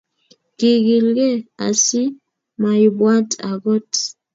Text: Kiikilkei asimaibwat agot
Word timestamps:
Kiikilkei 0.57 1.35
asimaibwat 1.67 3.29
agot 3.51 3.89